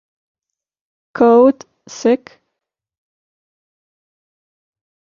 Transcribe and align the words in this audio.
Code, 1.13 1.63
Sec. 1.87 2.41